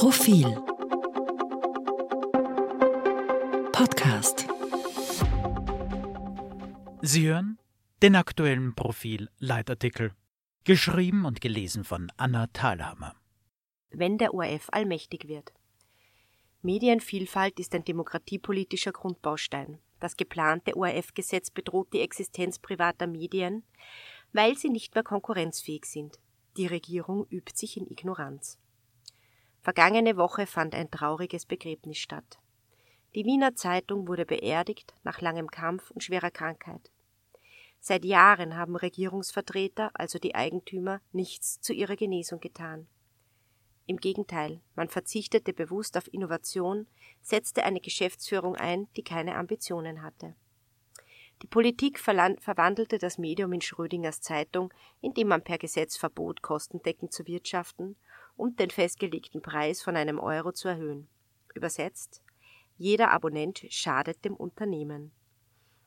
[0.00, 0.46] Profil
[3.70, 4.48] Podcast
[7.02, 7.58] Sie hören
[8.00, 10.12] den aktuellen Profil-Leitartikel,
[10.64, 13.14] geschrieben und gelesen von Anna Thalhammer.
[13.90, 15.52] Wenn der ORF allmächtig wird.
[16.62, 19.80] Medienvielfalt ist ein demokratiepolitischer Grundbaustein.
[19.98, 23.64] Das geplante ORF-Gesetz bedroht die Existenz privater Medien,
[24.32, 26.18] weil sie nicht mehr konkurrenzfähig sind.
[26.56, 28.59] Die Regierung übt sich in Ignoranz.
[29.62, 32.38] Vergangene Woche fand ein trauriges Begräbnis statt.
[33.14, 36.90] Die Wiener Zeitung wurde beerdigt nach langem Kampf und schwerer Krankheit.
[37.78, 42.86] Seit Jahren haben Regierungsvertreter, also die Eigentümer, nichts zu ihrer Genesung getan.
[43.86, 46.86] Im Gegenteil, man verzichtete bewusst auf Innovation,
[47.20, 50.34] setzte eine Geschäftsführung ein, die keine Ambitionen hatte.
[51.42, 57.26] Die Politik verwandelte das Medium in Schrödingers Zeitung, indem man per Gesetz verbot, kostendeckend zu
[57.26, 57.96] wirtschaften
[58.40, 61.08] und den festgelegten Preis von einem Euro zu erhöhen.
[61.54, 62.22] Übersetzt,
[62.78, 65.12] jeder Abonnent schadet dem Unternehmen.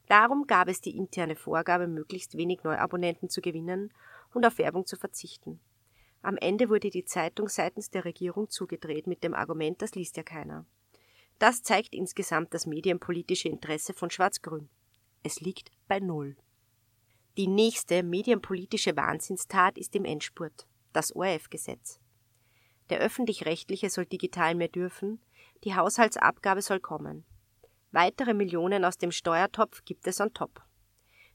[0.08, 3.92] Darum gab es die interne Vorgabe, möglichst wenig Neuabonnenten zu gewinnen
[4.34, 5.60] und auf Werbung zu verzichten.
[6.22, 10.24] Am Ende wurde die Zeitung seitens der Regierung zugedreht mit dem Argument, das liest ja
[10.24, 10.66] keiner.
[11.40, 14.70] Das zeigt insgesamt das medienpolitische Interesse von Schwarz-Grün.
[15.24, 16.38] Es liegt bei Null.
[17.36, 22.00] Die nächste medienpolitische Wahnsinnstat ist im Endspurt, das ORF-Gesetz.
[22.90, 25.22] Der öffentlich-rechtliche soll digital mehr dürfen,
[25.64, 27.26] die Haushaltsabgabe soll kommen.
[27.92, 30.62] Weitere Millionen aus dem Steuertopf gibt es on top.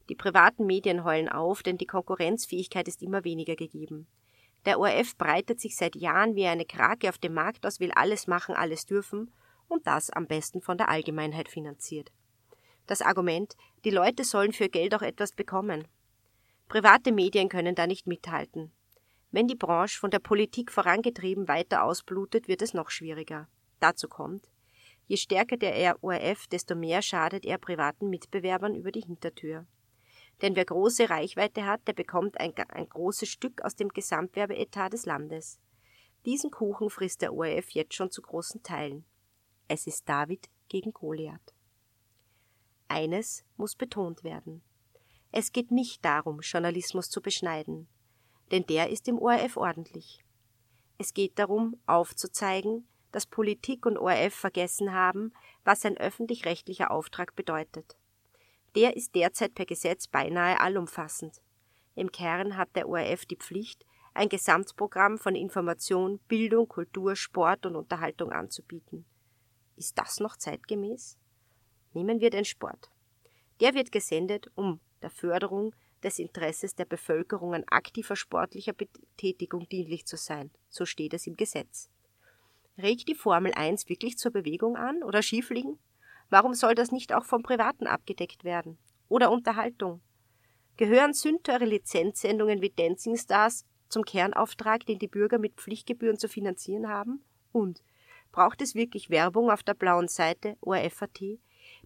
[0.09, 4.07] Die privaten Medien heulen auf, denn die Konkurrenzfähigkeit ist immer weniger gegeben.
[4.65, 8.27] Der ORF breitet sich seit Jahren wie eine Krake auf dem Markt aus, will alles
[8.27, 9.31] machen, alles dürfen
[9.67, 12.11] und das am besten von der Allgemeinheit finanziert.
[12.87, 15.87] Das Argument, die Leute sollen für Geld auch etwas bekommen.
[16.67, 18.71] Private Medien können da nicht mithalten.
[19.31, 23.47] Wenn die Branche von der Politik vorangetrieben weiter ausblutet, wird es noch schwieriger.
[23.79, 24.49] Dazu kommt,
[25.09, 29.65] Je stärker der ORF, desto mehr schadet er privaten Mitbewerbern über die Hintertür.
[30.43, 35.07] Denn wer große Reichweite hat, der bekommt ein, ein großes Stück aus dem Gesamtwerbeetat des
[35.07, 35.59] Landes.
[36.27, 39.03] Diesen Kuchen frisst der ORF jetzt schon zu großen Teilen.
[39.67, 41.55] Es ist David gegen Goliath.
[42.87, 44.61] Eines muss betont werden.
[45.31, 47.87] Es geht nicht darum, Journalismus zu beschneiden,
[48.51, 50.23] denn der ist im ORF ordentlich.
[50.97, 55.33] Es geht darum, aufzuzeigen, dass Politik und ORF vergessen haben,
[55.63, 57.97] was ein öffentlich-rechtlicher Auftrag bedeutet.
[58.75, 61.41] Der ist derzeit per Gesetz beinahe allumfassend.
[61.95, 67.75] Im Kern hat der ORF die Pflicht, ein Gesamtprogramm von Information, Bildung, Kultur, Sport und
[67.75, 69.05] Unterhaltung anzubieten.
[69.75, 71.17] Ist das noch zeitgemäß?
[71.93, 72.91] Nehmen wir den Sport.
[73.59, 75.73] Der wird gesendet, um der Förderung
[76.03, 80.51] des Interesses der Bevölkerung an aktiver sportlicher Betätigung dienlich zu sein.
[80.69, 81.89] So steht es im Gesetz.
[82.77, 85.79] Regt die Formel 1 wirklich zur Bewegung an oder Skifliegen?
[86.29, 88.77] Warum soll das nicht auch vom Privaten abgedeckt werden?
[89.09, 90.01] Oder Unterhaltung?
[90.77, 96.87] Gehören sündteure Lizenzsendungen wie Dancing Stars zum Kernauftrag, den die Bürger mit Pflichtgebühren zu finanzieren
[96.87, 97.23] haben?
[97.51, 97.83] Und
[98.31, 101.39] braucht es wirklich Werbung auf der blauen Seite ORFAT,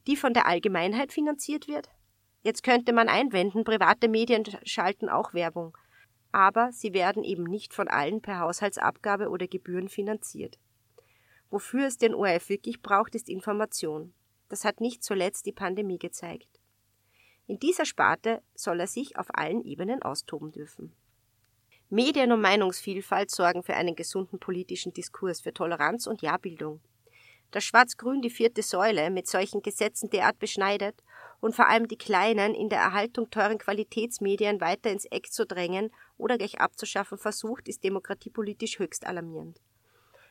[0.06, 1.90] die von der Allgemeinheit finanziert wird?
[2.44, 5.78] Jetzt könnte man einwenden, private Medien schalten auch Werbung,
[6.34, 10.59] aber sie werden eben nicht von allen per Haushaltsabgabe oder Gebühren finanziert.
[11.50, 14.14] Wofür es den ORF wirklich braucht, ist Information.
[14.50, 16.59] Das hat nicht zuletzt die Pandemie gezeigt.
[17.48, 20.94] In dieser Sparte soll er sich auf allen Ebenen austoben dürfen.
[21.90, 26.81] Medien- und Meinungsvielfalt sorgen für einen gesunden politischen Diskurs, für Toleranz und Ja-Bildung.
[27.52, 30.96] Dass Schwarz-Grün die vierte Säule mit solchen Gesetzen derart beschneidet
[31.44, 35.92] und vor allem die Kleinen in der Erhaltung teuren Qualitätsmedien weiter ins Eck zu drängen
[36.18, 39.59] oder gleich abzuschaffen versucht, ist demokratiepolitisch höchst alarmierend.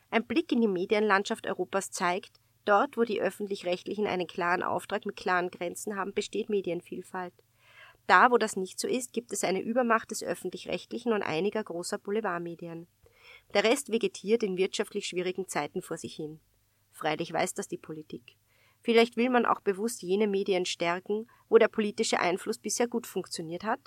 [0.09, 5.15] Ein Blick in die Medienlandschaft Europas zeigt, dort, wo die öffentlich-rechtlichen einen klaren Auftrag mit
[5.15, 7.35] klaren Grenzen haben, besteht Medienvielfalt.
[8.07, 11.99] Da, wo das nicht so ist, gibt es eine Übermacht des öffentlich-rechtlichen und einiger großer
[11.99, 12.87] Boulevardmedien.
[13.53, 16.39] Der Rest vegetiert in wirtschaftlich schwierigen Zeiten vor sich hin.
[16.91, 18.35] Freilich weiß das die Politik.
[18.83, 23.63] Vielleicht will man auch bewusst jene Medien stärken, wo der politische Einfluss bisher gut funktioniert
[23.63, 23.79] hat?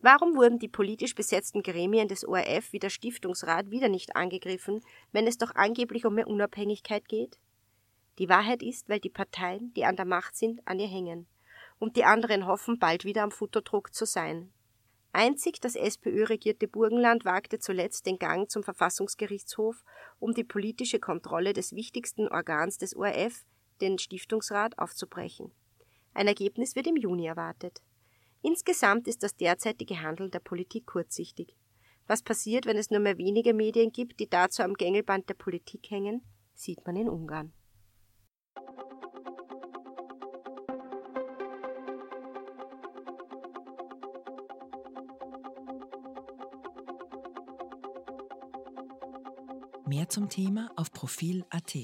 [0.00, 4.80] Warum wurden die politisch besetzten Gremien des ORF wie der Stiftungsrat wieder nicht angegriffen,
[5.12, 7.38] wenn es doch angeblich um mehr Unabhängigkeit geht?
[8.18, 11.28] Die Wahrheit ist, weil die Parteien, die an der Macht sind, an ihr hängen
[11.78, 14.52] und die anderen hoffen, bald wieder am Futterdruck zu sein.
[15.12, 19.84] Einzig das SPÖ-regierte Burgenland wagte zuletzt den Gang zum Verfassungsgerichtshof,
[20.20, 23.44] um die politische Kontrolle des wichtigsten Organs des ORF,
[23.82, 25.52] den Stiftungsrat, aufzubrechen.
[26.14, 27.82] Ein Ergebnis wird im Juni erwartet.
[28.40, 31.54] Insgesamt ist das derzeitige Handeln der Politik kurzsichtig.
[32.06, 35.90] Was passiert, wenn es nur mehr wenige Medien gibt, die dazu am Gängelband der Politik
[35.90, 36.22] hängen,
[36.54, 37.52] sieht man in Ungarn.
[49.86, 51.76] Mehr zum Thema auf Profil.at.